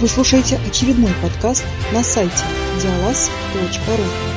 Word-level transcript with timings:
Вы 0.00 0.08
слушаете 0.08 0.58
очередной 0.66 1.12
подкаст 1.22 1.62
на 1.92 2.02
сайте 2.02 2.42
диалаз.ру. 2.82 4.30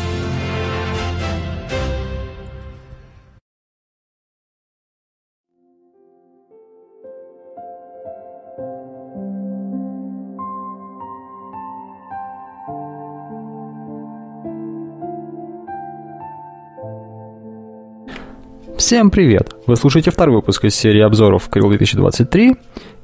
Всем 18.77 19.11
привет! 19.11 19.55
Вы 19.65 19.77
слушаете 19.77 20.11
второй 20.11 20.35
выпуск 20.35 20.65
из 20.65 20.75
серии 20.75 20.99
обзоров 20.99 21.47
Крил 21.47 21.69
2023, 21.69 22.57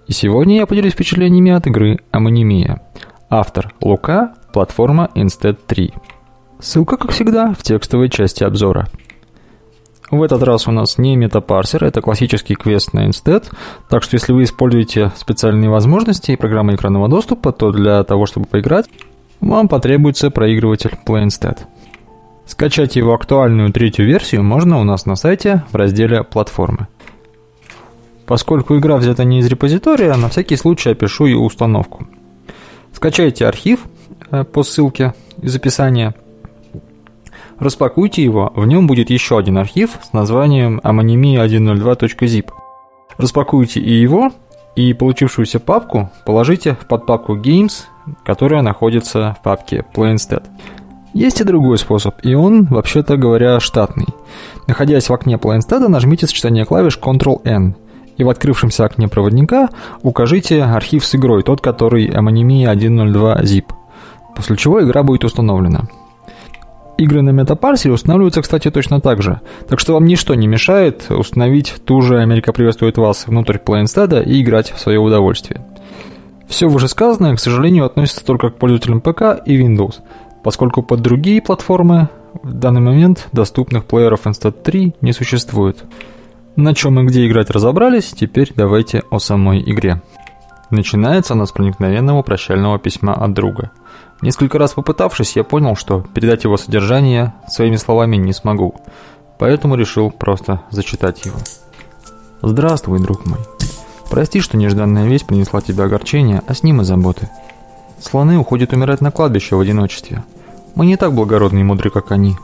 и 0.09 0.11
сегодня 0.11 0.57
я 0.57 0.65
поделюсь 0.65 0.93
впечатлениями 0.93 1.51
от 1.51 1.67
игры 1.67 1.99
Амонимия. 2.09 2.81
Автор 3.29 3.75
Лука, 3.79 4.33
платформа 4.51 5.11
Instead 5.13 5.59
3. 5.67 5.93
Ссылка, 6.59 6.97
как 6.97 7.11
всегда, 7.11 7.53
в 7.53 7.61
текстовой 7.61 8.09
части 8.09 8.43
обзора. 8.43 8.87
В 10.09 10.23
этот 10.23 10.41
раз 10.41 10.67
у 10.67 10.71
нас 10.71 10.97
не 10.97 11.15
метапарсер, 11.15 11.83
это 11.83 12.01
классический 12.01 12.55
квест 12.55 12.91
на 12.91 13.07
Instead, 13.07 13.53
так 13.87 14.01
что 14.01 14.15
если 14.15 14.33
вы 14.33 14.45
используете 14.45 15.11
специальные 15.15 15.69
возможности 15.69 16.31
и 16.31 16.35
программы 16.35 16.73
экранного 16.73 17.07
доступа, 17.07 17.51
то 17.51 17.71
для 17.71 18.03
того, 18.03 18.25
чтобы 18.25 18.47
поиграть, 18.47 18.87
вам 19.41 19.67
потребуется 19.67 20.31
проигрыватель 20.31 20.97
Play 21.05 21.27
Instead. 21.27 21.59
Скачать 22.47 22.95
его 22.95 23.13
актуальную 23.13 23.71
третью 23.71 24.07
версию 24.07 24.43
можно 24.43 24.79
у 24.79 24.83
нас 24.83 25.05
на 25.05 25.15
сайте 25.15 25.65
в 25.71 25.75
разделе 25.75 26.23
«Платформы». 26.23 26.87
Поскольку 28.29 28.77
игра 28.77 28.97
взята 28.97 29.23
не 29.23 29.39
из 29.39 29.47
репозитория, 29.47 30.13
на 30.13 30.29
всякий 30.29 30.55
случай 30.55 30.91
опишу 30.91 31.25
ее 31.25 31.39
установку. 31.39 32.05
Скачайте 32.93 33.47
архив 33.47 33.79
э, 34.29 34.43
по 34.43 34.61
ссылке 34.61 35.15
из 35.41 35.55
описания. 35.55 36.13
Распакуйте 37.57 38.23
его, 38.23 38.53
в 38.55 38.67
нем 38.67 38.85
будет 38.85 39.09
еще 39.09 39.39
один 39.39 39.57
архив 39.57 39.97
с 40.03 40.13
названием 40.13 40.79
amonimi102.zip. 40.83 42.51
Распакуйте 43.17 43.79
и 43.79 43.93
его, 43.93 44.31
и 44.75 44.93
получившуюся 44.93 45.59
папку 45.59 46.11
положите 46.27 46.75
в 46.79 46.85
подпапку 46.85 47.35
Games, 47.35 47.85
которая 48.23 48.61
находится 48.61 49.37
в 49.39 49.41
папке 49.41 49.83
Play 49.95 50.13
Instead. 50.13 50.43
Есть 51.15 51.41
и 51.41 51.43
другой 51.43 51.79
способ, 51.79 52.13
и 52.21 52.35
он, 52.35 52.65
вообще-то 52.65 53.17
говоря, 53.17 53.59
штатный. 53.59 54.05
Находясь 54.67 55.09
в 55.09 55.13
окне 55.15 55.37
PlayStation, 55.37 55.87
нажмите 55.87 56.27
сочетание 56.27 56.65
клавиш 56.65 56.99
Ctrl-N, 57.01 57.73
и 58.19 58.23
в 58.23 58.29
открывшемся 58.29 58.85
окне 58.85 59.07
проводника 59.07 59.69
укажите 60.03 60.61
архив 60.61 61.03
с 61.03 61.15
игрой, 61.15 61.41
тот, 61.41 61.61
который 61.61 62.07
Amonimia 62.07 62.75
102 62.77 63.41
zip, 63.41 63.65
после 64.35 64.55
чего 64.55 64.83
игра 64.83 65.01
будет 65.01 65.23
установлена. 65.23 65.87
Игры 66.99 67.21
на 67.21 67.31
метапарсере 67.31 67.93
устанавливаются, 67.93 68.43
кстати, 68.43 68.69
точно 68.69 69.01
так 69.01 69.23
же, 69.23 69.39
так 69.67 69.79
что 69.79 69.93
вам 69.93 70.05
ничто 70.05 70.35
не 70.35 70.47
мешает 70.47 71.09
установить 71.09 71.73
ту 71.85 72.01
же 72.01 72.19
«Америка 72.19 72.53
приветствует 72.53 72.97
вас» 72.97 73.25
внутрь 73.25 73.57
PlayStation 73.57 74.23
и 74.23 74.41
играть 74.41 74.71
в 74.71 74.79
свое 74.79 74.99
удовольствие. 74.99 75.61
Все 76.47 76.67
вышесказанное, 76.67 77.35
к 77.35 77.39
сожалению, 77.39 77.85
относится 77.85 78.25
только 78.25 78.49
к 78.49 78.57
пользователям 78.57 79.01
ПК 79.01 79.41
и 79.45 79.59
Windows– 79.59 79.95
поскольку 80.43 80.81
под 80.83 81.01
другие 81.01 81.41
платформы 81.41 82.09
в 82.43 82.53
данный 82.53 82.81
момент 82.81 83.27
доступных 83.31 83.85
плееров 83.85 84.25
Instat 84.25 84.61
3 84.63 84.95
не 85.01 85.13
существует. 85.13 85.83
На 86.55 86.73
чем 86.75 86.99
и 86.99 87.03
где 87.03 87.25
играть 87.25 87.49
разобрались, 87.49 88.11
теперь 88.11 88.51
давайте 88.55 89.03
о 89.09 89.19
самой 89.19 89.61
игре. 89.61 90.01
Начинается 90.69 91.33
она 91.33 91.45
с 91.45 91.51
проникновенного 91.51 92.21
прощального 92.21 92.77
письма 92.77 93.13
от 93.13 93.33
друга. 93.33 93.71
Несколько 94.21 94.57
раз 94.57 94.73
попытавшись, 94.73 95.35
я 95.35 95.43
понял, 95.43 95.75
что 95.75 96.01
передать 96.13 96.43
его 96.43 96.57
содержание 96.57 97.33
своими 97.47 97.77
словами 97.77 98.17
не 98.17 98.33
смогу, 98.33 98.75
поэтому 99.37 99.75
решил 99.75 100.11
просто 100.11 100.61
зачитать 100.69 101.25
его. 101.25 101.37
«Здравствуй, 102.41 102.99
друг 102.99 103.25
мой. 103.25 103.39
Прости, 104.09 104.41
что 104.41 104.57
нежданная 104.57 105.07
весть 105.07 105.27
принесла 105.27 105.61
тебе 105.61 105.83
огорчение, 105.83 106.41
а 106.47 106.53
с 106.53 106.63
ним 106.63 106.81
и 106.81 106.83
заботы. 106.83 107.29
Слоны 107.99 108.37
уходят 108.37 108.73
умирать 108.73 109.01
на 109.01 109.11
кладбище 109.11 109.55
в 109.55 109.59
одиночестве. 109.59 110.23
Мы 110.75 110.85
не 110.85 110.97
так 110.97 111.13
благородны 111.13 111.59
и 111.59 111.63
мудры, 111.63 111.89
как 111.89 112.11
они. 112.11 112.35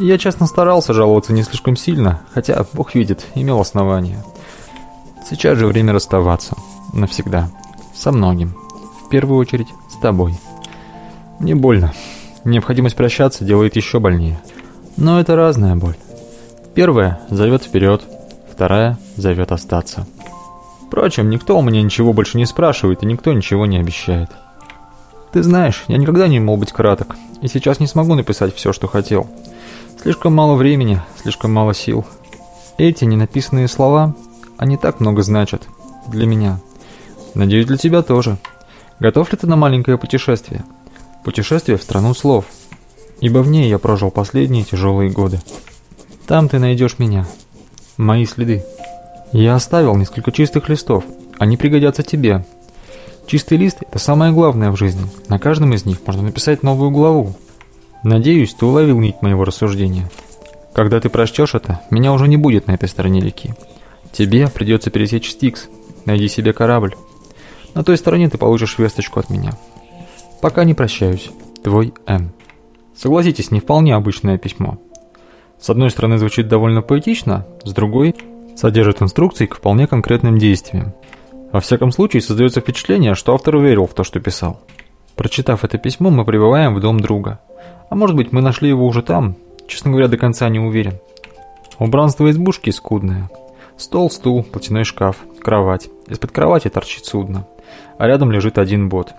Я 0.00 0.18
честно 0.18 0.46
старался 0.46 0.92
жаловаться 0.92 1.32
не 1.32 1.44
слишком 1.44 1.76
сильно, 1.76 2.20
хотя, 2.32 2.66
бог 2.72 2.94
видит, 2.94 3.26
имел 3.34 3.60
основания. 3.60 4.24
Сейчас 5.28 5.56
же 5.56 5.66
время 5.66 5.92
расставаться. 5.92 6.56
Навсегда. 6.92 7.50
Со 7.94 8.10
многим. 8.10 8.56
В 9.04 9.08
первую 9.08 9.38
очередь, 9.38 9.68
с 9.88 9.96
тобой. 9.96 10.34
Мне 11.38 11.54
больно. 11.54 11.92
Необходимость 12.44 12.96
прощаться 12.96 13.44
делает 13.44 13.76
еще 13.76 14.00
больнее. 14.00 14.40
Но 14.96 15.20
это 15.20 15.36
разная 15.36 15.76
боль. 15.76 15.96
Первая 16.74 17.20
зовет 17.30 17.62
вперед, 17.62 18.02
вторая 18.52 18.98
зовет 19.16 19.52
остаться. 19.52 20.06
Впрочем, 20.86 21.30
никто 21.30 21.56
у 21.58 21.62
меня 21.62 21.82
ничего 21.82 22.12
больше 22.12 22.36
не 22.36 22.46
спрашивает 22.46 23.02
и 23.02 23.06
никто 23.06 23.32
ничего 23.32 23.64
не 23.66 23.78
обещает. 23.78 24.30
Ты 25.32 25.42
знаешь, 25.42 25.84
я 25.88 25.96
никогда 25.98 26.28
не 26.28 26.38
мог 26.38 26.60
быть 26.60 26.72
краток, 26.72 27.16
и 27.40 27.48
сейчас 27.48 27.80
не 27.80 27.86
смогу 27.86 28.14
написать 28.14 28.54
все, 28.54 28.72
что 28.72 28.86
хотел. 28.86 29.28
Слишком 30.04 30.34
мало 30.34 30.54
времени, 30.54 31.00
слишком 31.16 31.50
мало 31.50 31.72
сил. 31.72 32.04
Эти 32.76 33.06
ненаписанные 33.06 33.68
слова, 33.68 34.14
они 34.58 34.76
так 34.76 35.00
много 35.00 35.22
значат. 35.22 35.62
Для 36.08 36.26
меня. 36.26 36.60
Надеюсь, 37.32 37.64
для 37.64 37.78
тебя 37.78 38.02
тоже. 38.02 38.36
Готов 39.00 39.32
ли 39.32 39.38
ты 39.38 39.46
на 39.46 39.56
маленькое 39.56 39.96
путешествие? 39.96 40.62
Путешествие 41.24 41.78
в 41.78 41.82
страну 41.82 42.12
слов. 42.12 42.44
Ибо 43.20 43.38
в 43.38 43.48
ней 43.48 43.70
я 43.70 43.78
прожил 43.78 44.10
последние 44.10 44.64
тяжелые 44.64 45.10
годы. 45.10 45.40
Там 46.26 46.50
ты 46.50 46.58
найдешь 46.58 46.98
меня. 46.98 47.26
Мои 47.96 48.26
следы. 48.26 48.62
Я 49.32 49.54
оставил 49.54 49.96
несколько 49.96 50.32
чистых 50.32 50.68
листов. 50.68 51.04
Они 51.38 51.56
пригодятся 51.56 52.02
тебе, 52.02 52.44
Чистый 53.26 53.56
лист– 53.56 53.78
это 53.80 53.98
самое 53.98 54.32
главное 54.32 54.70
в 54.70 54.76
жизни. 54.76 55.06
На 55.28 55.38
каждом 55.38 55.72
из 55.72 55.86
них 55.86 55.98
можно 56.06 56.22
написать 56.22 56.62
новую 56.62 56.90
главу. 56.90 57.34
Надеюсь, 58.04 58.52
ты 58.52 58.66
уловил 58.66 59.00
нить 59.00 59.22
моего 59.22 59.44
рассуждения. 59.44 60.10
Когда 60.74 61.00
ты 61.00 61.08
прочтешь 61.08 61.54
это, 61.54 61.80
меня 61.90 62.12
уже 62.12 62.28
не 62.28 62.36
будет 62.36 62.66
на 62.66 62.72
этой 62.72 62.86
стороне 62.86 63.20
реки. 63.20 63.54
Тебе 64.12 64.48
придется 64.48 64.90
пересечь 64.90 65.30
Стикс. 65.30 65.68
Найди 66.04 66.28
себе 66.28 66.52
корабль. 66.52 66.94
На 67.72 67.82
той 67.82 67.96
стороне 67.96 68.28
ты 68.28 68.36
получишь 68.36 68.76
весточку 68.78 69.20
от 69.20 69.30
меня. 69.30 69.52
Пока 70.42 70.64
не 70.64 70.74
прощаюсь. 70.74 71.30
Твой 71.62 71.94
М. 72.06 72.32
Согласитесь, 72.94 73.50
не 73.50 73.60
вполне 73.60 73.94
обычное 73.94 74.36
письмо. 74.36 74.76
С 75.58 75.70
одной 75.70 75.90
стороны 75.90 76.18
звучит 76.18 76.46
довольно 76.46 76.82
поэтично, 76.82 77.46
с 77.64 77.72
другой 77.72 78.14
содержит 78.54 79.00
инструкции 79.00 79.46
к 79.46 79.54
вполне 79.54 79.86
конкретным 79.86 80.36
действиям. 80.36 80.92
Во 81.52 81.60
всяком 81.60 81.90
случае, 81.90 82.20
создается 82.20 82.60
впечатление, 82.60 83.14
что 83.14 83.32
автор 83.32 83.56
верил 83.56 83.86
в 83.86 83.94
то, 83.94 84.04
что 84.04 84.20
писал. 84.20 84.60
Прочитав 85.16 85.64
это 85.64 85.78
письмо, 85.78 86.10
мы 86.10 86.26
прибываем 86.26 86.74
в 86.74 86.80
дом 86.80 87.00
друга. 87.00 87.40
А 87.88 87.94
может 87.94 88.16
быть, 88.16 88.32
мы 88.32 88.40
нашли 88.40 88.68
его 88.68 88.86
уже 88.86 89.02
там? 89.02 89.36
Честно 89.66 89.90
говоря, 89.90 90.08
до 90.08 90.16
конца 90.16 90.48
не 90.48 90.58
уверен. 90.58 90.94
Убранство 91.78 92.30
избушки 92.30 92.70
скудное. 92.70 93.30
Стол, 93.76 94.10
стул, 94.10 94.44
платяной 94.44 94.84
шкаф, 94.84 95.16
кровать. 95.40 95.88
Из-под 96.08 96.30
кровати 96.30 96.68
торчит 96.68 97.04
судно, 97.04 97.46
а 97.98 98.06
рядом 98.06 98.30
лежит 98.30 98.58
один 98.58 98.88
бот. 98.88 99.12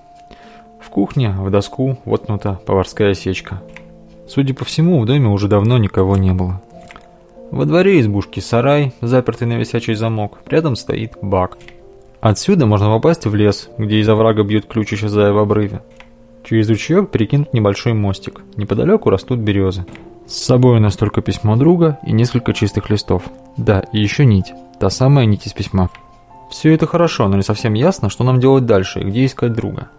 В 0.79 0.89
кухне 0.89 1.31
в 1.31 1.49
доску 1.49 1.97
воткнута 2.05 2.59
поварская 2.65 3.13
сечка. 3.13 3.61
Судя 4.27 4.53
по 4.53 4.63
всему, 4.65 4.99
в 4.99 5.05
доме 5.05 5.27
уже 5.27 5.47
давно 5.47 5.77
никого 5.77 6.15
не 6.15 6.31
было. 6.31 6.61
Во 7.51 7.65
дворе 7.65 7.99
избушки 7.99 8.39
сарай, 8.39 8.93
запертый 9.01 9.47
на 9.47 9.53
висячий 9.53 9.95
замок. 9.95 10.39
Рядом 10.47 10.75
стоит 10.75 11.13
бак. 11.21 11.57
Отсюда 12.21 12.65
можно 12.65 12.87
попасть 12.87 13.25
в 13.25 13.35
лес, 13.35 13.69
где 13.77 13.99
из 13.99 14.09
оврага 14.09 14.43
бьет 14.43 14.65
ключ, 14.65 14.93
исчезая 14.93 15.31
в 15.31 15.37
обрыве. 15.37 15.81
Через 16.45 16.69
ручеек 16.69 17.09
перекинут 17.09 17.53
небольшой 17.53 17.93
мостик. 17.93 18.41
Неподалеку 18.55 19.09
растут 19.09 19.39
березы. 19.39 19.85
С 20.27 20.43
собой 20.43 20.77
у 20.77 20.79
нас 20.79 20.95
только 20.95 21.21
письмо 21.21 21.55
друга 21.55 21.97
и 22.05 22.11
несколько 22.11 22.53
чистых 22.53 22.91
листов. 22.91 23.23
Да, 23.57 23.79
и 23.91 23.99
еще 23.99 24.25
нить. 24.25 24.53
Та 24.79 24.91
самая 24.91 25.25
нить 25.25 25.47
из 25.47 25.53
письма. 25.53 25.89
Все 26.51 26.71
это 26.75 26.85
хорошо, 26.85 27.27
но 27.27 27.35
не 27.35 27.41
совсем 27.41 27.73
ясно, 27.73 28.11
что 28.11 28.23
нам 28.23 28.39
делать 28.39 28.67
дальше 28.67 28.99
и 28.99 29.03
где 29.03 29.25
искать 29.25 29.53
друга. 29.53 29.89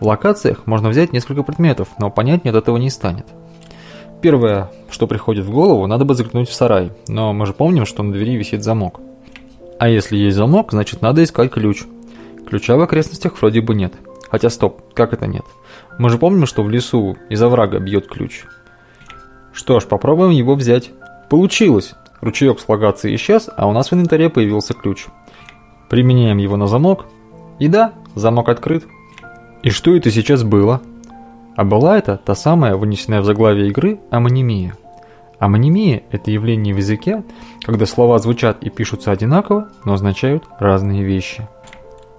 В 0.00 0.06
локациях 0.06 0.66
можно 0.66 0.88
взять 0.88 1.12
несколько 1.12 1.44
предметов, 1.44 1.88
но 2.00 2.10
понятнее 2.10 2.50
от 2.50 2.56
этого 2.56 2.78
не 2.78 2.90
станет. 2.90 3.26
Первое, 4.20 4.72
что 4.90 5.06
приходит 5.06 5.44
в 5.44 5.52
голову, 5.52 5.86
надо 5.86 6.04
бы 6.04 6.14
заглянуть 6.14 6.48
в 6.48 6.54
сарай, 6.54 6.90
но 7.06 7.32
мы 7.32 7.46
же 7.46 7.52
помним, 7.52 7.86
что 7.86 8.02
на 8.02 8.12
двери 8.12 8.36
висит 8.36 8.64
замок. 8.64 9.00
А 9.78 9.88
если 9.88 10.16
есть 10.16 10.36
замок, 10.36 10.72
значит 10.72 11.00
надо 11.00 11.22
искать 11.22 11.52
ключ. 11.52 11.84
Ключа 12.48 12.76
в 12.76 12.80
окрестностях 12.80 13.38
вроде 13.40 13.60
бы 13.60 13.74
нет. 13.74 13.94
Хотя 14.30 14.50
стоп, 14.50 14.92
как 14.94 15.12
это 15.12 15.26
нет? 15.26 15.44
Мы 15.98 16.10
же 16.10 16.18
помним, 16.18 16.46
что 16.46 16.62
в 16.62 16.70
лесу 16.70 17.16
из 17.28 17.42
оврага 17.42 17.78
бьет 17.78 18.06
ключ. 18.06 18.44
Что 19.52 19.80
ж, 19.80 19.84
попробуем 19.84 20.30
его 20.30 20.54
взять. 20.54 20.90
Получилось! 21.30 21.94
Ручеек 22.20 22.60
с 22.60 22.68
локации 22.68 23.14
исчез, 23.14 23.48
а 23.56 23.68
у 23.68 23.72
нас 23.72 23.90
в 23.90 23.94
инвентаре 23.94 24.30
появился 24.30 24.74
ключ. 24.74 25.06
Применяем 25.88 26.38
его 26.38 26.56
на 26.56 26.66
замок. 26.66 27.06
И 27.58 27.68
да, 27.68 27.92
замок 28.14 28.48
открыт. 28.48 28.86
И 29.62 29.70
что 29.70 29.96
это 29.96 30.10
сейчас 30.10 30.42
было? 30.42 30.80
А 31.56 31.64
была 31.64 31.96
это 31.96 32.18
та 32.22 32.34
самая, 32.34 32.76
вынесенная 32.76 33.20
в 33.20 33.24
заглавие 33.24 33.68
игры, 33.68 33.98
амонимия. 34.10 34.74
Амонимия– 35.38 36.02
это 36.10 36.30
явление 36.30 36.74
в 36.74 36.78
языке, 36.78 37.24
когда 37.62 37.86
слова 37.86 38.18
звучат 38.18 38.62
и 38.62 38.70
пишутся 38.70 39.10
одинаково, 39.10 39.68
но 39.84 39.94
означают 39.94 40.44
разные 40.58 41.02
вещи. 41.02 41.46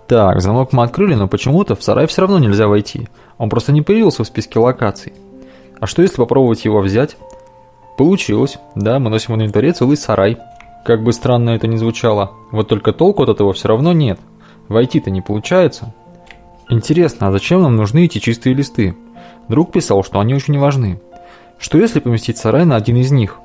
Так, 0.08 0.40
замок 0.42 0.72
мы 0.72 0.84
открыли, 0.84 1.16
но 1.16 1.28
почему-то 1.28 1.76
в 1.76 1.84
сарай 1.84 2.08
все 2.08 2.22
равно 2.22 2.40
нельзя 2.40 2.68
войти. 2.68 3.10
Он 3.38 3.50
просто 3.50 3.74
не 3.74 3.82
появился 3.82 4.24
в 4.24 4.28
списке 4.28 4.58
локаций. 4.58 5.14
А 5.80 5.86
что 5.86 6.02
если 6.02 6.16
попробовать 6.16 6.64
его 6.64 6.80
взять? 6.80 7.18
Получилось. 7.98 8.58
Да, 8.76 9.00
мы 9.00 9.10
носим 9.10 9.34
в 9.34 9.38
инвентаре 9.38 9.74
целый 9.74 9.98
сарай. 9.98 10.38
Как 10.86 11.04
бы 11.04 11.12
странно 11.12 11.50
это 11.50 11.68
ни 11.68 11.76
звучало, 11.76 12.32
вот 12.52 12.70
только 12.70 12.94
толку 12.94 13.24
от 13.24 13.30
этого 13.30 13.52
все 13.52 13.68
равно 13.68 13.92
нет. 13.92 14.20
Войти-то 14.70 15.12
не 15.12 15.22
получается. 15.22 15.94
Интересно, 16.70 17.28
а 17.28 17.32
зачем 17.34 17.62
нам 17.62 17.76
нужны 17.76 18.06
эти 18.06 18.20
чистые 18.20 18.56
листы? 18.56 18.96
Друг 19.50 19.74
писал, 19.74 20.04
что 20.04 20.22
они 20.22 20.34
очень 20.34 20.58
важны. 20.58 21.02
Что 21.60 21.78
если 21.78 22.00
поместить 22.00 22.38
сарай 22.38 22.64
на 22.64 22.78
один 22.78 22.96
из 22.96 23.12
них? 23.12 23.40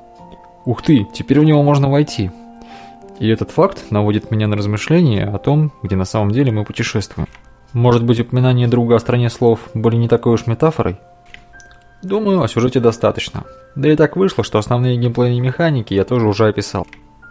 Ух 0.65 0.81
ты, 0.81 1.05
теперь 1.13 1.41
в 1.41 1.43
него 1.43 1.61
можно 1.63 1.89
войти. 1.89 2.31
И 3.19 3.27
этот 3.27 3.51
факт 3.51 3.91
наводит 3.91 4.31
меня 4.31 4.47
на 4.47 4.55
размышления 4.55 5.25
о 5.25 5.37
том, 5.37 5.71
где 5.83 5.95
на 5.95 6.05
самом 6.05 6.31
деле 6.31 6.51
мы 6.51 6.65
путешествуем. 6.65 7.27
Может 7.73 8.03
быть, 8.03 8.19
упоминание 8.19 8.67
друга 8.67 8.95
о 8.95 8.99
стране 8.99 9.29
слов 9.29 9.59
были 9.73 9.95
не 9.95 10.07
такой 10.07 10.33
уж 10.33 10.45
метафорой? 10.45 10.97
Думаю, 12.03 12.41
о 12.41 12.47
сюжете 12.47 12.79
достаточно. 12.79 13.45
Да 13.75 13.91
и 13.91 13.95
так 13.95 14.15
вышло, 14.15 14.43
что 14.43 14.59
основные 14.59 14.97
геймплейные 14.97 15.39
механики 15.39 15.93
я 15.93 16.03
тоже 16.03 16.27
уже 16.27 16.47
описал. 16.47 16.85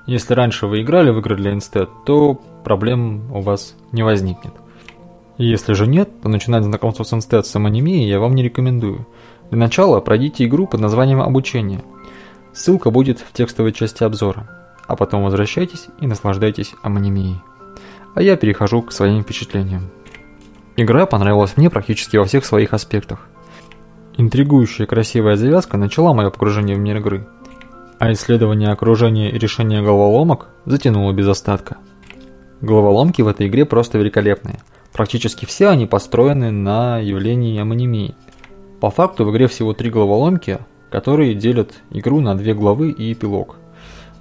Если 0.07 0.35
раньше 0.35 0.67
вы 0.67 0.83
играли 0.83 1.11
в 1.11 1.19
игры 1.19 1.37
для 1.37 1.53
Instead, 1.53 1.89
то 2.05 2.41
проблем 2.65 3.31
у 3.33 3.41
вас 3.41 3.77
не 3.93 4.03
возникнет. 4.03 4.55
Если 5.39 5.75
же 5.75 5.87
нет, 5.87 6.09
то 6.23 6.29
начинать 6.29 6.65
знакомство 6.65 7.05
с 7.05 7.13
Instead 7.13 7.43
с 7.43 7.55
анимией 7.55 8.09
я 8.09 8.19
вам 8.19 8.35
не 8.35 8.43
рекомендую. 8.43 9.07
Для 9.51 9.59
начала 9.59 10.01
пройдите 10.01 10.45
игру 10.47 10.67
под 10.67 10.81
названием 10.81 11.21
«Обучение». 11.21 11.83
Ссылка 12.53 12.91
будет 12.91 13.21
в 13.21 13.33
текстовой 13.33 13.73
части 13.73 14.03
обзора. 14.05 14.62
А 14.93 14.97
потом 14.97 15.25
возвращайтесь 15.25 15.87
и 16.03 16.07
наслаждайтесь 16.07 16.75
амонимией. 16.83 17.41
А 18.15 18.21
я 18.21 18.37
перехожу 18.37 18.83
к 18.83 18.93
своим 18.93 19.23
впечатлениям. 19.23 19.89
Игра 20.77 21.07
понравилась 21.07 21.57
мне 21.57 21.71
практически 21.71 22.19
во 22.19 22.27
всех 22.27 22.45
своих 22.45 22.75
аспектах. 22.75 23.27
Интригующая 24.19 24.85
красивая 24.85 25.37
завязка 25.37 25.79
начала 25.79 26.13
мое 26.13 26.29
погружение 26.29 26.77
в 26.77 26.81
мир 26.81 26.99
игры, 26.99 27.27
а 27.99 28.13
исследование 28.13 28.69
окружения 28.69 29.31
и 29.31 29.39
решение 29.39 29.81
головоломок 29.81 30.49
затянуло 30.67 31.13
без 31.13 31.27
остатка. 31.27 31.79
Головоломки 32.61 33.23
в 33.23 33.29
этой 33.29 33.47
игре 33.47 33.65
просто 33.65 33.97
великолепные– 33.97 34.61
Практически 34.93 35.47
все 35.47 35.69
они 35.69 35.87
построены 35.87 36.51
на 36.51 36.99
явлении 36.99 37.59
амонимии. 37.59 38.15
По 38.79 38.91
факту 38.91 39.25
в 39.25 39.33
игре 39.33 39.47
всего 39.47 39.73
три 39.73 39.89
головоломки, 39.89 40.59
которые 40.91 41.35
делят 41.35 41.73
игру 41.91 42.21
на 42.21 42.37
две 42.37 42.53
главы 42.53 42.91
и 42.91 43.15
эпилог. 43.15 43.57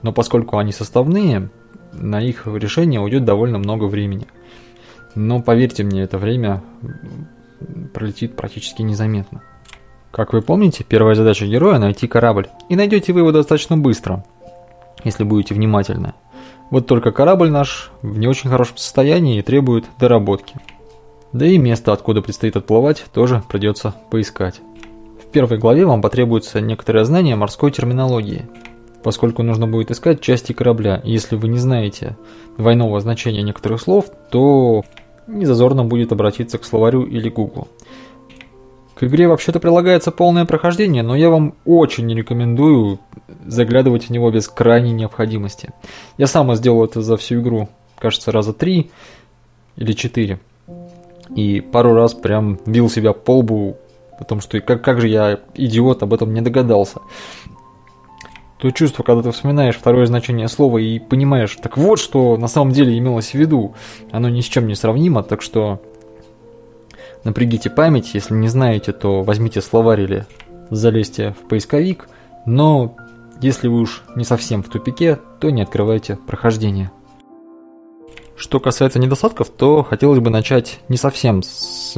Но 0.02 0.12
поскольку 0.12 0.58
они 0.58 0.72
составные, 0.72 1.50
на 1.94 2.22
их 2.22 2.48
решение 2.48 3.00
уйдет 3.00 3.26
довольно 3.26 3.58
много 3.58 3.86
времени. 3.86 4.28
Но 5.16 5.42
поверьте 5.42 5.84
мне, 5.84 6.04
это 6.04 6.18
время 6.18 6.64
пролетит 7.94 8.36
практически 8.36 8.82
незаметно. 8.82 9.42
Как 10.12 10.34
вы 10.34 10.42
помните, 10.42 10.84
первая 10.88 11.16
задача 11.16 11.46
героя– 11.46 11.78
найти 11.80 12.08
корабль, 12.08 12.48
и 12.70 12.76
найдете 12.76 13.14
вы 13.14 13.22
его 13.22 13.32
достаточно 13.32 13.78
быстро, 13.78 14.26
если 15.04 15.24
будете 15.24 15.54
внимательны. 15.54 16.14
Вот 16.70 16.88
только 16.88 17.12
корабль 17.12 17.50
наш 17.50 17.92
в 18.02 18.18
не 18.18 18.28
очень 18.28 18.50
хорошем 18.50 18.78
состоянии 18.78 19.40
и 19.40 19.42
требует 19.42 19.86
доработки. 20.00 20.56
Да 21.34 21.46
и 21.46 21.58
место, 21.58 21.94
откуда 21.94 22.22
предстоит 22.22 22.58
отплывать, 22.58 23.06
тоже 23.14 23.42
придется 23.48 23.96
поискать. 24.10 24.60
В 25.22 25.32
первой 25.32 25.58
главе 25.58 25.86
вам 25.86 26.02
потребуется 26.02 26.60
некоторое 26.60 27.06
знание 27.06 27.38
морской 27.38 27.72
терминологии, 27.72 28.50
поскольку 29.04 29.44
нужно 29.44 29.68
будет 29.68 29.92
искать 29.92 30.22
части 30.22 30.54
корабля. 30.54 31.02
Если 31.04 31.36
вы 31.36 31.48
не 31.48 31.58
знаете 31.58 32.18
двойного 32.58 33.00
значения 33.00 33.42
некоторых 33.42 33.82
слов, 33.82 34.06
то 34.30 34.84
незазорно 35.28 35.84
будет 35.84 36.12
обратиться 36.12 36.58
к 36.58 36.66
словарю 36.66 37.04
или 37.04 37.30
гуглу. 37.30 37.68
К 38.96 39.04
игре 39.06 39.28
вообще-то 39.28 39.60
прилагается 39.60 40.12
полное 40.12 40.46
прохождение, 40.46 41.02
но 41.02 41.16
я 41.16 41.30
вам 41.32 41.56
очень 41.66 42.06
не 42.06 42.14
рекомендую 42.14 43.00
заглядывать 43.48 44.06
в 44.06 44.10
него 44.12 44.30
без 44.30 44.48
крайней 44.48 44.92
необходимости. 44.92 45.70
Я 46.18 46.28
сам 46.28 46.54
сделал 46.56 46.86
это 46.86 47.02
за 47.02 47.18
всю 47.18 47.42
игру, 47.42 47.70
кажется, 47.98 48.32
раза 48.32 48.54
три 48.54 48.92
или 49.76 49.94
четыре. 49.94 50.40
И 51.36 51.62
пару 51.62 51.94
раз 51.94 52.14
прям 52.14 52.60
бил 52.66 52.90
себя 52.90 53.14
по 53.14 53.38
лбу, 53.38 53.78
потому 54.20 54.42
что 54.42 54.60
как, 54.62 54.84
как 54.84 55.02
же 55.02 55.08
я, 55.08 55.40
идиот, 55.56 56.04
об 56.04 56.14
этом 56.14 56.34
не 56.34 56.42
догадался. 56.42 57.00
То 58.62 58.70
чувство, 58.72 59.04
когда 59.04 59.24
ты 59.24 59.32
вспоминаешь 59.32 59.76
второе 59.76 60.06
значение 60.06 60.48
слова 60.48 60.78
и 60.78 61.00
понимаешь, 61.00 61.58
так 61.62 61.78
вот 61.78 62.00
что 62.00 62.38
на 62.38 62.48
самом 62.48 62.72
деле 62.72 62.98
имелось 62.98 63.32
в 63.32 63.34
виду, 63.34 63.74
оно 64.12 64.30
ни 64.30 64.42
с 64.42 64.46
чем 64.46 64.68
не 64.68 64.76
сравнимо, 64.76 65.24
так 65.24 65.42
что 65.42 65.82
Напрягите 67.24 67.70
память, 67.70 68.14
если 68.14 68.34
не 68.34 68.48
знаете, 68.48 68.94
то 68.94 69.22
возьмите 69.22 69.62
словарь 69.62 70.02
или 70.02 70.26
залезьте 70.72 71.36
в 71.40 71.48
поисковик, 71.48 72.10
но 72.46 72.96
если 73.42 73.68
вы 73.68 73.82
уж 73.82 74.04
не 74.16 74.24
совсем 74.24 74.64
в 74.64 74.70
тупике, 74.70 75.20
то 75.40 75.52
не 75.52 75.62
открывайте 75.62 76.16
прохождение. 76.16 76.92
Что 78.36 78.60
касается 78.60 78.98
недостатков, 78.98 79.50
то 79.50 79.84
хотелось 79.84 80.20
бы 80.20 80.32
начать 80.32 80.80
не 80.90 80.98
совсем 80.98 81.44
с 81.44 81.98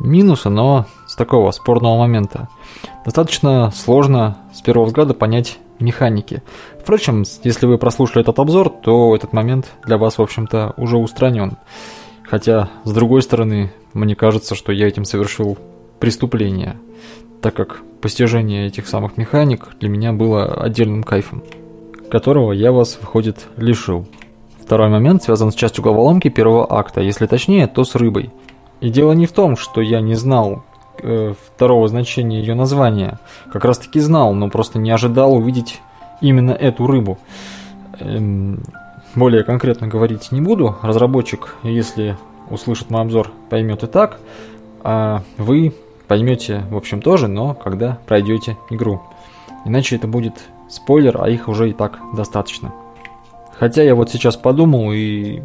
минуса, 0.00 0.48
но 0.48 0.86
с 1.06 1.16
такого 1.16 1.50
спорного 1.50 1.98
момента. 1.98 2.48
Достаточно 3.04 3.70
сложно 3.72 4.38
с 4.54 4.62
первого 4.62 4.86
взгляда 4.86 5.12
понять 5.12 5.58
механики. 5.82 6.42
Впрочем, 6.80 7.24
если 7.42 7.66
вы 7.66 7.78
прослушали 7.78 8.22
этот 8.22 8.38
обзор, 8.38 8.70
то 8.70 9.14
этот 9.14 9.32
момент 9.32 9.72
для 9.84 9.98
вас, 9.98 10.18
в 10.18 10.22
общем-то, 10.22 10.74
уже 10.76 10.96
устранен. 10.96 11.58
Хотя, 12.22 12.70
с 12.84 12.92
другой 12.92 13.22
стороны, 13.22 13.72
мне 13.92 14.14
кажется, 14.14 14.54
что 14.54 14.72
я 14.72 14.88
этим 14.88 15.04
совершил 15.04 15.58
преступление, 16.00 16.76
так 17.42 17.54
как 17.54 17.82
постижение 18.00 18.66
этих 18.66 18.88
самых 18.88 19.16
механик 19.16 19.68
для 19.78 19.88
меня 19.88 20.12
было 20.12 20.46
отдельным 20.46 21.02
кайфом, 21.02 21.42
которого 22.10 22.52
я 22.52 22.72
вас, 22.72 22.98
выходит, 23.00 23.46
лишил. 23.56 24.06
Второй 24.60 24.88
момент 24.88 25.22
связан 25.22 25.52
с 25.52 25.54
частью 25.54 25.84
головоломки 25.84 26.28
первого 26.28 26.66
акта, 26.72 27.00
если 27.00 27.26
точнее, 27.26 27.66
то 27.66 27.84
с 27.84 27.94
рыбой. 27.94 28.30
И 28.80 28.88
дело 28.88 29.12
не 29.12 29.26
в 29.26 29.32
том, 29.32 29.56
что 29.56 29.80
я 29.80 30.00
не 30.00 30.14
знал 30.14 30.64
э, 31.02 31.34
второго 31.46 31.88
значения 31.88 32.40
ее 32.40 32.54
названия. 32.54 33.18
Как 33.52 33.64
раз 33.64 33.78
таки 33.78 34.00
знал, 34.00 34.34
но 34.34 34.48
просто 34.48 34.78
не 34.78 34.90
ожидал 34.90 35.34
увидеть 35.34 35.80
именно 36.20 36.52
эту 36.52 36.86
рыбу. 36.86 37.18
Эм, 37.98 38.62
более 39.14 39.44
конкретно 39.44 39.88
говорить 39.88 40.32
не 40.32 40.40
буду. 40.40 40.76
Разработчик, 40.82 41.56
если 41.62 42.16
услышит 42.50 42.90
мой 42.90 43.02
обзор, 43.02 43.30
поймет 43.50 43.82
и 43.82 43.86
так, 43.86 44.18
а 44.82 45.22
вы 45.38 45.74
поймете, 46.08 46.64
в 46.70 46.76
общем, 46.76 47.00
тоже, 47.00 47.28
но 47.28 47.54
когда 47.54 47.98
пройдете 48.06 48.56
игру. 48.70 49.02
Иначе 49.64 49.96
это 49.96 50.06
будет 50.06 50.34
спойлер, 50.68 51.22
а 51.22 51.28
их 51.28 51.48
уже 51.48 51.70
и 51.70 51.72
так 51.72 51.98
достаточно. 52.14 52.72
Хотя 53.58 53.82
я 53.82 53.94
вот 53.94 54.10
сейчас 54.10 54.36
подумал, 54.36 54.92
и, 54.92 55.42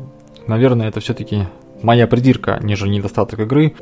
наверное, 0.47 0.87
это 0.87 0.99
все-таки 0.99 1.43
моя 1.83 2.07
придирка, 2.07 2.59
нежели 2.63 2.89
недостаток 2.89 3.39
игры, 3.39 3.75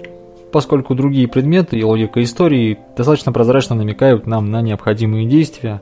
поскольку 0.55 0.95
другие 0.95 1.27
предметы 1.27 1.77
и 1.77 1.83
логика 1.83 2.23
истории 2.23 2.79
достаточно 2.95 3.33
прозрачно 3.33 3.75
намекают 3.75 4.25
нам 4.25 4.51
на 4.51 4.61
необходимые 4.61 5.27
действия, 5.27 5.81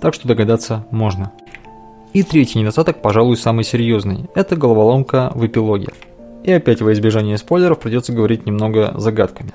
так 0.00 0.14
что 0.14 0.26
догадаться 0.26 0.86
можно. 0.90 1.32
И 2.14 2.22
третий 2.22 2.60
недостаток, 2.60 3.02
пожалуй, 3.02 3.36
самый 3.36 3.64
серьезный– 3.64 4.24
это 4.34 4.56
головоломка 4.56 5.30
в 5.34 5.44
эпилоге. 5.44 5.88
И 6.44 6.50
опять 6.50 6.80
во 6.80 6.94
избежание 6.94 7.36
спойлеров 7.36 7.78
придется 7.78 8.14
говорить 8.14 8.46
немного 8.46 8.94
загадками. 8.96 9.52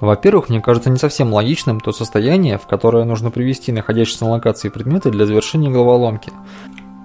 Во-первых, 0.00 0.48
мне 0.48 0.62
кажется 0.62 0.88
не 0.88 0.96
совсем 0.96 1.34
логичным 1.34 1.80
то 1.80 1.92
состояние, 1.92 2.56
в 2.56 2.66
которое 2.66 3.04
нужно 3.04 3.30
привести 3.30 3.72
находящиеся 3.72 4.24
на 4.24 4.30
локации 4.30 4.70
предметы 4.70 5.10
для 5.10 5.26
завершения 5.26 5.68
головоломки. 5.68 6.32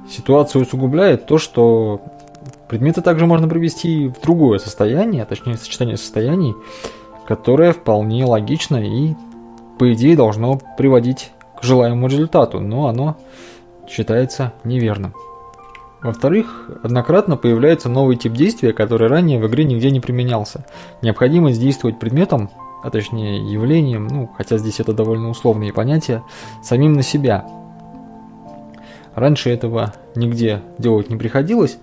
Ситуацию 0.09 0.61
усугубляет 0.61 1.25
то, 1.25 1.37
что 1.37 1.99
предметы 2.69 3.01
также 3.01 3.25
можно 3.25 3.47
привести 3.47 4.07
в 4.07 4.21
другое 4.21 4.59
состояние, 4.59 5.25
точнее 5.25 5.57
сочетание 5.57 5.97
состояний, 5.97 6.55
которое 7.27 7.73
вполне 7.73 8.25
логично 8.25 8.77
и, 8.77 9.15
по 9.79 9.93
идее, 9.93 10.15
должно 10.15 10.59
приводить 10.77 11.31
к 11.59 11.63
желаемому 11.63 12.07
результату, 12.07 12.59
но 12.59 12.87
оно 12.87 13.17
считается 13.87 14.53
неверным. 14.63 15.13
Во-вторых, 16.01 16.69
однократно 16.83 17.37
появляется 17.37 17.89
новый 17.89 18.17
тип 18.17 18.33
действия, 18.33 18.71
который 18.71 19.07
ранее 19.07 19.39
в 19.39 19.47
игре 19.47 19.63
нигде 19.63 19.89
не 19.89 19.99
применялся. 19.99 20.65
Необходимость 21.01 21.59
действовать 21.59 21.99
предметом, 21.99 22.51
а 22.83 22.91
точнее 22.91 23.51
явлением, 23.51 24.07
ну, 24.07 24.29
хотя 24.37 24.57
здесь 24.57 24.79
это 24.79 24.93
довольно 24.93 25.29
условные 25.29 25.73
понятия, 25.73 26.23
самим 26.63 26.93
на 26.93 27.01
себя. 27.01 27.45
Раньше 29.15 29.49
этого 29.49 29.95
нигде 30.15 30.61
делать 30.77 31.09
не 31.09 31.15
приходилось, 31.15 31.79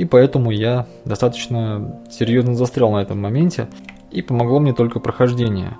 И 0.00 0.06
поэтому 0.06 0.50
я 0.50 0.86
достаточно 1.04 2.00
серьезно 2.10 2.54
застрял 2.54 2.90
на 2.90 3.02
этом 3.02 3.20
моменте, 3.20 3.68
и 4.10 4.22
помогло 4.22 4.58
мне 4.58 4.72
только 4.72 4.98
прохождение. 4.98 5.76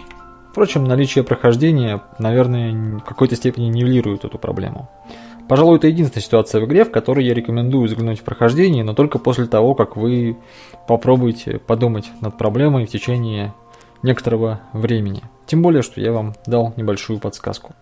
Впрочем, 0.51 0.85
наличие 0.85 1.25
прохождения, 1.25 2.03
наверное, 2.19 2.99
в 2.99 3.01
какой-то 3.01 3.35
степени 3.35 3.69
нивелирует 3.69 4.27
эту 4.27 4.37
проблему. 4.37 4.91
Пожалуй, 5.49 5.79
это 5.79 5.87
единственная 5.87 6.23
ситуация 6.23 6.61
в 6.61 6.67
игре, 6.67 6.85
в 6.85 6.91
которой 6.91 7.25
я 7.25 7.33
рекомендую 7.33 7.87
взглянуть 7.87 8.21
в 8.21 8.25
прохождение, 8.25 8.85
но 8.85 8.93
только 8.93 9.19
после 9.19 9.47
того, 9.47 9.75
как 9.75 9.97
вы 9.97 10.37
попробуете 10.87 11.59
подумать 11.59 12.11
над 12.21 12.37
проблемой 12.37 12.85
в 12.85 12.91
течение 12.91 13.55
некоторого 14.03 14.61
времени. 14.75 15.23
Тем 15.47 15.63
более, 15.63 15.81
что 15.81 15.99
я 15.99 16.13
вам 16.13 16.35
дал 16.45 16.75
небольшую 16.77 17.21
подсказку. 17.21 17.73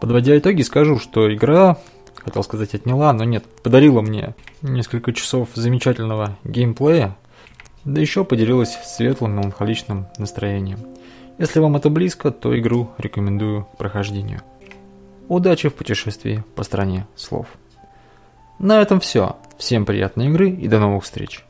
Подводя 0.00 0.36
итоги, 0.36 0.62
скажу, 0.62 0.98
что 0.98 1.32
игра, 1.32 1.76
хотел 2.22 2.42
сказать, 2.42 2.74
отняла, 2.74 3.12
но 3.12 3.24
нет, 3.24 3.44
подарила 3.62 4.00
мне 4.00 4.34
несколько 4.62 5.12
часов 5.12 5.48
замечательного 5.54 6.36
геймплея, 6.44 7.16
да 7.84 8.00
еще 8.00 8.24
поделилась 8.24 8.78
светлым 8.84 9.32
меланхоличным 9.32 10.06
настроением. 10.18 10.78
Если 11.38 11.58
вам 11.58 11.76
это 11.76 11.88
близко, 11.88 12.30
то 12.30 12.58
игру 12.58 12.90
рекомендую 12.98 13.64
к 13.64 13.78
прохождению. 13.78 14.42
Удачи 15.28 15.68
в 15.68 15.74
путешествии 15.74 16.44
по 16.54 16.62
стране 16.64 17.06
слов. 17.16 17.46
На 18.58 18.82
этом 18.82 19.00
все. 19.00 19.36
Всем 19.56 19.86
приятной 19.86 20.26
игры 20.26 20.50
и 20.50 20.68
до 20.68 20.78
новых 20.78 21.04
встреч. 21.04 21.44